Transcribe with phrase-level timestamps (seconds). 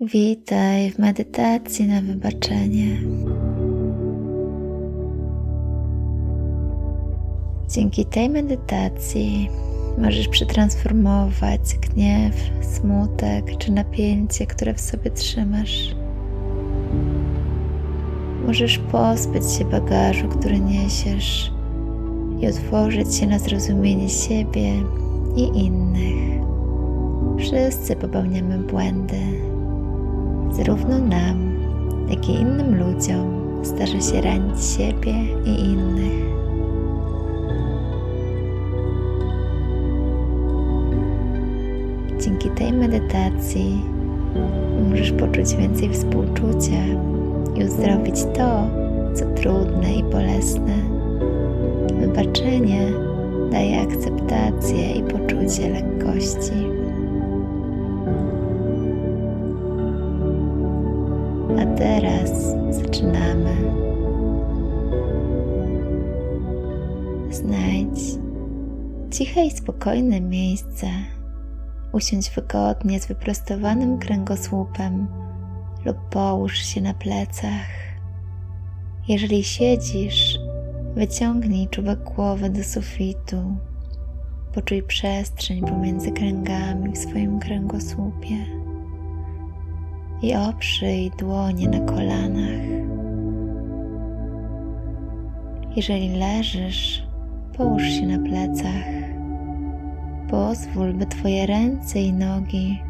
[0.00, 3.00] Witaj w medytacji na wybaczenie.
[7.68, 9.50] Dzięki tej medytacji
[9.98, 15.96] możesz przetransformować gniew, smutek czy napięcie, które w sobie trzymasz.
[18.46, 21.52] Możesz pozbyć się bagażu, który niesiesz
[22.40, 24.72] i otworzyć się na zrozumienie siebie
[25.36, 26.42] i innych.
[27.38, 29.55] Wszyscy popełniamy błędy.
[30.56, 31.56] Zarówno nam,
[32.10, 36.26] jak i innym ludziom zdarza się ranić siebie i innych.
[42.20, 43.82] Dzięki tej medytacji
[44.90, 46.84] możesz poczuć więcej współczucia
[47.56, 48.68] i uzdrowić to,
[49.14, 50.76] co trudne i bolesne.
[52.00, 52.92] Wybaczenie
[53.52, 56.75] daje akceptację i poczucie lekkości.
[61.78, 62.30] Teraz
[62.70, 63.56] zaczynamy.
[67.30, 68.18] Znajdź
[69.10, 70.86] ciche i spokojne miejsce.
[71.92, 75.06] Usiądź wygodnie z wyprostowanym kręgosłupem
[75.84, 77.66] lub połóż się na plecach.
[79.08, 80.38] Jeżeli siedzisz,
[80.94, 83.56] wyciągnij czubek głowy do sufitu.
[84.54, 88.65] Poczuj przestrzeń pomiędzy kręgami w swoim kręgosłupie
[90.22, 92.66] i oprzyj dłonie na kolanach.
[95.76, 97.06] Jeżeli leżysz,
[97.56, 98.86] połóż się na plecach.
[100.30, 102.82] Pozwól, by Twoje ręce i nogi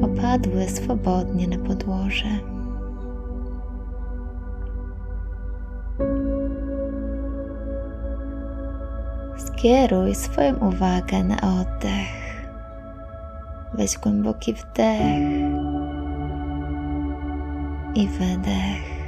[0.00, 2.28] opadły swobodnie na podłoże.
[9.36, 12.22] Skieruj swoją uwagę na oddech.
[13.74, 15.41] Weź głęboki wdech
[17.94, 19.02] i wydech.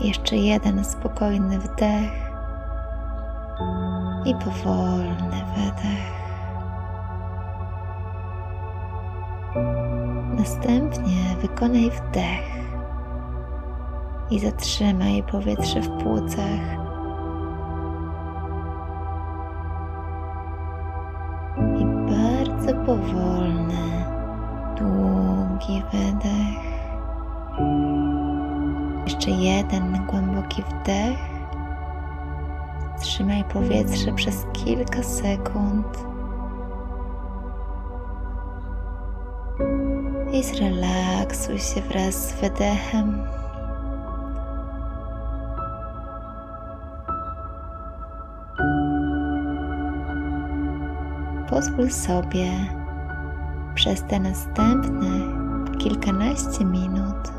[0.00, 2.32] Jeszcze jeden spokojny wdech
[4.24, 6.12] i powolny wydech.
[10.38, 12.52] Następnie wykonaj wdech
[14.30, 16.82] i zatrzymaj powietrze w płucach.
[21.78, 23.51] I bardzo powolny,
[25.62, 26.62] długi wydech.
[29.04, 31.18] Jeszcze jeden głęboki wdech.
[33.00, 36.12] Trzymaj powietrze przez kilka sekund.
[40.32, 43.24] i zrelaksuj się wraz z wydechem.
[51.50, 52.50] Pozwól sobie
[53.74, 55.41] przez te następne
[55.78, 57.32] kilkanaście minut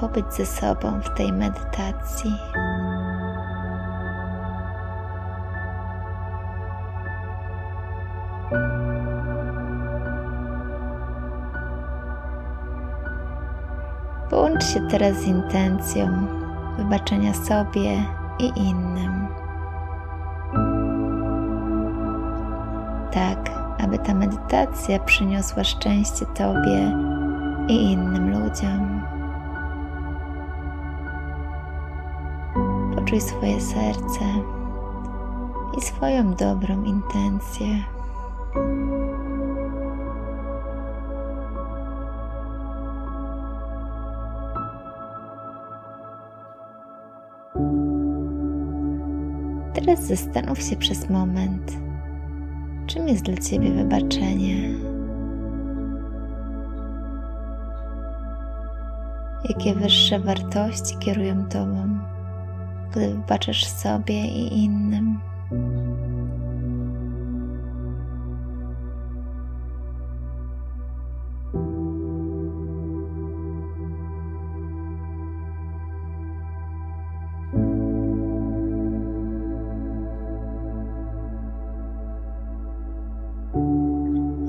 [0.00, 2.38] pobyć ze sobą w tej medytacji.
[14.30, 16.26] Połącz się teraz z intencją
[16.76, 18.04] wybaczenia sobie
[18.38, 19.28] i innym.
[23.10, 23.50] Tak,
[23.84, 26.92] aby ta medytacja przyniosła szczęście Tobie
[27.72, 29.02] innym ludziom.
[32.94, 34.24] Poczuj swoje serce
[35.78, 37.66] i swoją dobrą intencję.
[49.74, 51.76] Teraz zastanów się przez moment,
[52.86, 54.97] czym jest dla Ciebie wybaczenie.
[59.44, 61.98] Jakie wyższe wartości kierują Tobą,
[62.90, 65.18] gdy wybaczasz sobie i innym.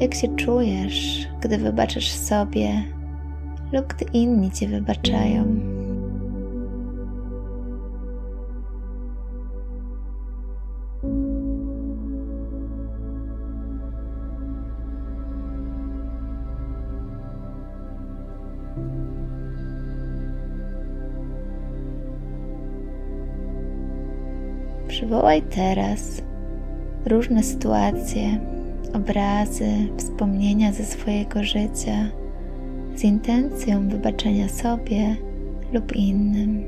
[0.00, 2.95] Jak się czujesz, gdy wybaczasz sobie
[3.72, 5.44] lub gdy inni wybaczają?
[24.88, 26.22] Przywołaj teraz
[27.06, 28.38] różne sytuacje,
[28.94, 32.25] obrazy, wspomnienia ze swojego życia
[32.96, 35.16] z intencją wybaczenia sobie
[35.72, 36.64] lub innym.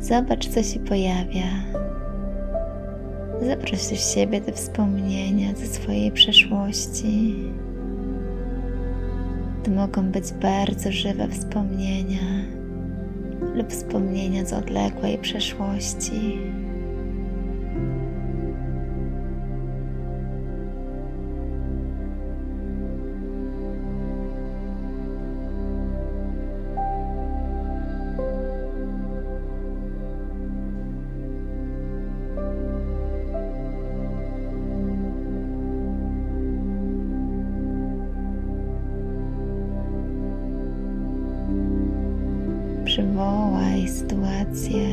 [0.00, 1.46] Zobacz, co się pojawia.
[3.42, 7.34] Zaproś do siebie te wspomnienia ze swojej przeszłości.
[9.64, 12.44] To mogą być bardzo żywe wspomnienia
[13.54, 16.38] lub wspomnienia z odległej przeszłości.
[43.88, 44.88] Sytuacje,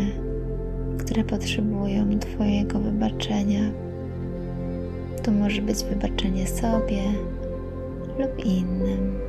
[0.97, 3.62] które potrzebują Twojego wybaczenia.
[5.24, 7.01] To może być wybaczenie sobie
[8.19, 9.19] lub innym.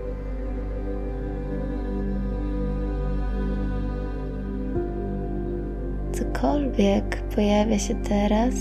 [6.13, 8.55] Cokolwiek pojawia się teraz,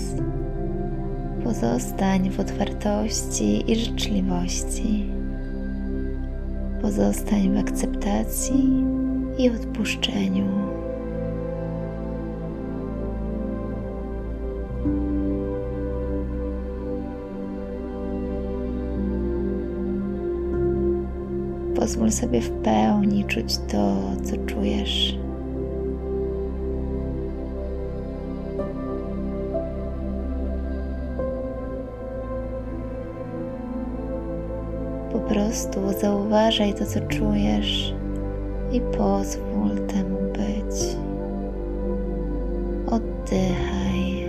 [1.44, 5.10] pozostań w otwartości i życzliwości.
[6.82, 8.84] Pozostań w akceptacji
[9.38, 10.65] i odpuszczeniu.
[21.86, 25.18] Pozwól sobie w pełni czuć to, co czujesz.
[35.12, 37.94] Po prostu zauważaj to, co czujesz
[38.72, 40.96] i pozwól temu być.
[42.86, 44.28] Oddychaj.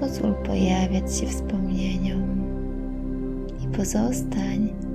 [0.00, 2.22] Pozwól pojawiać się wspomnieniom
[3.64, 4.85] i pozostań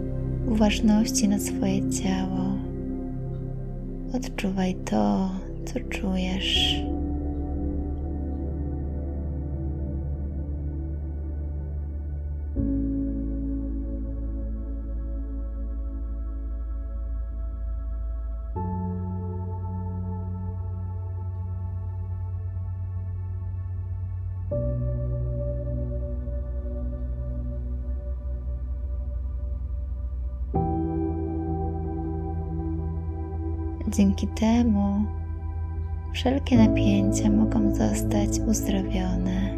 [0.51, 2.57] uważności na swoje ciało.
[4.13, 5.31] Odczuwaj to,
[5.65, 6.81] co czujesz.
[33.95, 35.05] Dzięki temu
[36.13, 39.57] wszelkie napięcia mogą zostać uzdrowione.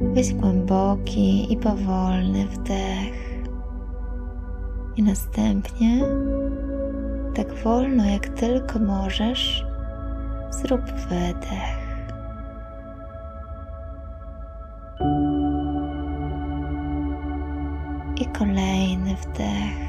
[0.00, 3.42] Weź głęboki i powolny wdech.
[4.96, 6.04] I następnie,
[7.34, 9.66] tak wolno jak tylko możesz,
[10.50, 11.75] zrób wydech.
[18.38, 19.86] Kolejny wdech.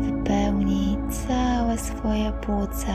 [0.00, 2.94] Wypełnij całe swoje płuca.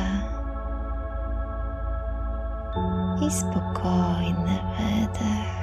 [3.27, 5.61] I spokojny wydech.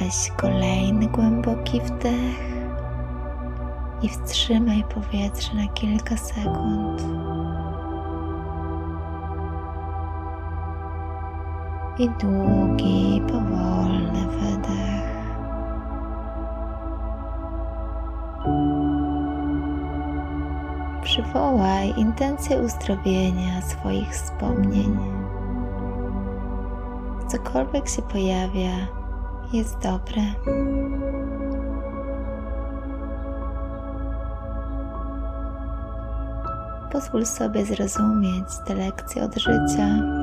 [0.00, 2.52] Weź kolejny głęboki wdech
[4.02, 7.02] i wstrzymaj powietrze na kilka sekund.
[11.98, 15.11] I długi, powolny wydech.
[21.12, 24.98] Przywołaj intencję uzdrowienia swoich wspomnień.
[27.28, 28.70] Cokolwiek się pojawia,
[29.52, 30.22] jest dobre.
[36.92, 40.21] Pozwól sobie zrozumieć te lekcje od życia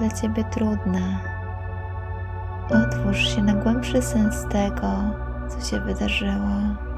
[0.00, 1.20] dla Ciebie trudna.
[2.70, 4.92] Otwórz się na głębszy sens tego,
[5.48, 6.89] co się wydarzyło.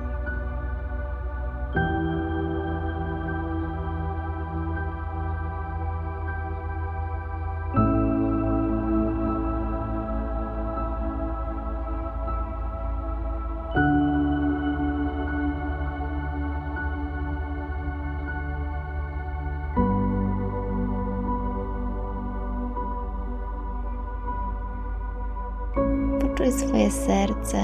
[26.82, 27.58] Swoje serce,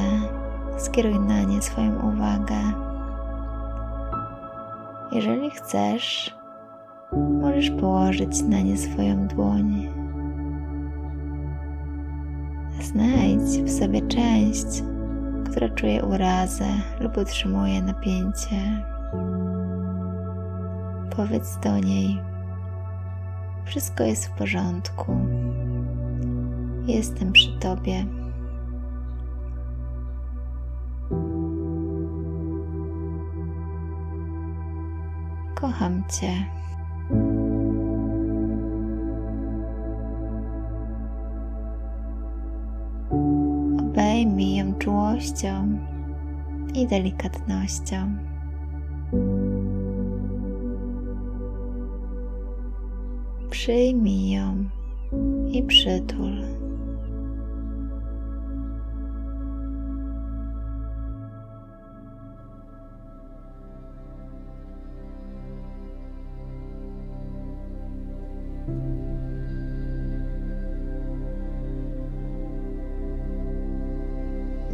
[0.76, 2.54] skieruj na nie swoją uwagę.
[5.12, 6.36] Jeżeli chcesz,
[7.40, 9.88] możesz położyć na nie swoją dłoń.
[12.80, 14.82] Znajdź w sobie część,
[15.50, 16.68] która czuje urazę
[17.00, 18.82] lub utrzymuje napięcie.
[21.16, 22.20] Powiedz do niej:
[23.64, 25.16] Wszystko jest w porządku.
[26.86, 28.17] Jestem przy tobie.
[35.60, 36.46] Kocham Cię.
[43.80, 45.78] Obejmij ją czułością
[46.74, 48.16] i delikatnością.
[53.50, 54.64] Przyjmij ją
[55.52, 56.42] i przytul.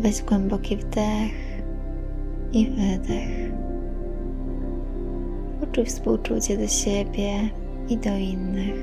[0.05, 1.33] Weź głęboki wdech
[2.53, 3.53] i wydech.
[5.61, 7.31] Poczuj współczucie do siebie
[7.89, 8.75] i do innych.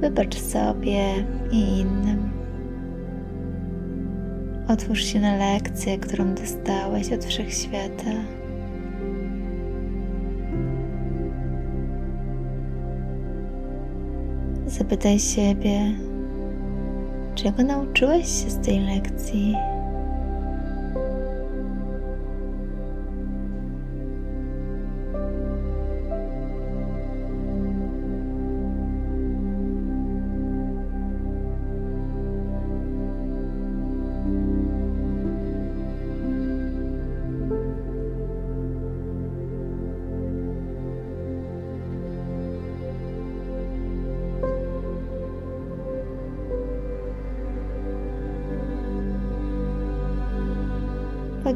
[0.00, 2.30] Wybacz sobie i innym.
[4.68, 8.35] Otwórz się na lekcję, którą dostałeś od wszechświata.
[14.78, 15.92] Zapytaj siebie,
[17.34, 19.56] czego nauczyłeś się z tej lekcji.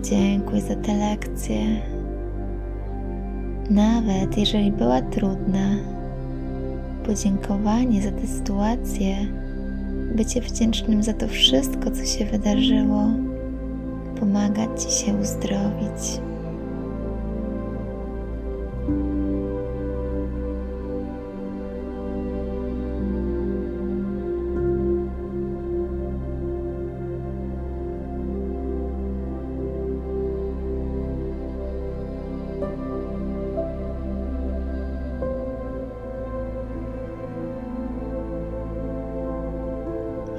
[0.01, 1.61] Podziękuj za tę lekcję.
[3.71, 5.77] Nawet jeżeli była trudna,
[7.07, 9.17] podziękowanie za tę sytuację,
[10.15, 13.03] bycie wdzięcznym za to wszystko, co się wydarzyło,
[14.21, 16.30] pomaga Ci się uzdrowić.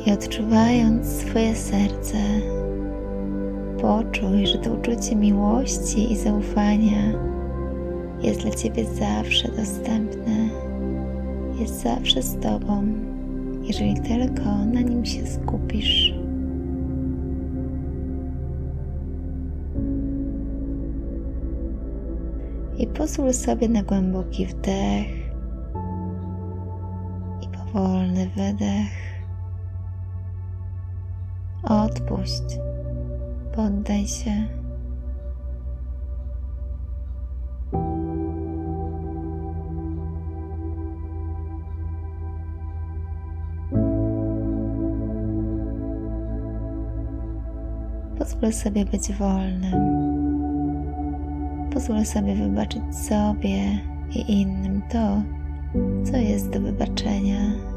[0.05, 2.17] I odczuwając swoje serce,
[3.81, 7.31] poczuj, że to uczucie miłości i zaufania
[8.22, 10.50] jest dla Ciebie zawsze dostępne,
[11.60, 12.84] jest zawsze z Tobą,
[13.62, 16.13] jeżeli tylko na nim się skupisz.
[22.77, 25.08] I pozwól sobie na głęboki wdech
[27.41, 29.12] i powolny wydech.
[31.91, 32.43] Odpuść,
[33.55, 34.31] poddaj się.
[48.19, 49.71] Pozwól sobie być wolnym.
[51.74, 53.79] Pozwól sobie wybaczyć sobie
[54.15, 55.21] i innym to,
[56.12, 57.70] co jest do wybaczenia.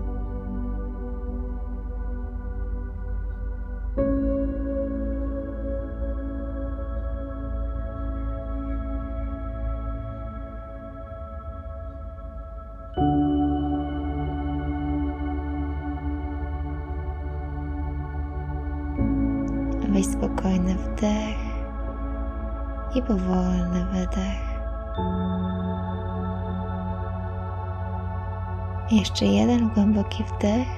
[28.90, 30.68] Jeszcze jeden głęboki wdech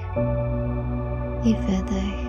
[1.43, 2.27] i wydech.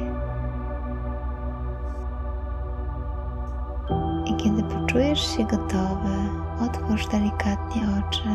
[4.27, 6.17] I kiedy poczujesz się gotowy,
[6.61, 8.29] otwórz delikatnie oczy.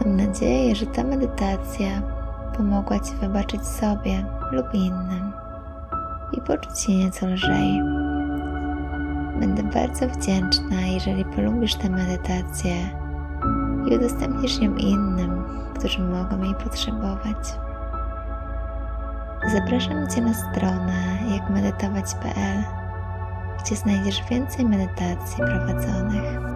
[0.00, 2.02] Mam nadzieję, że ta medytacja
[2.56, 5.32] pomogła Ci wybaczyć sobie lub innym
[6.32, 7.82] i poczuć się nieco lżej.
[9.40, 12.74] Będę bardzo wdzięczna, jeżeli polubisz tę medytację
[13.86, 15.44] i udostępnisz ją innym,
[15.78, 17.54] którzy mogą jej potrzebować.
[19.54, 22.64] Zapraszam Cię na stronę jakmedytować.pl,
[23.64, 26.49] gdzie znajdziesz więcej medytacji prowadzonych.